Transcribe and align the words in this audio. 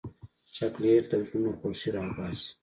چاکلېټ 0.55 1.05
له 1.11 1.17
زړونو 1.27 1.51
خوښي 1.59 1.89
راوباسي. 1.95 2.49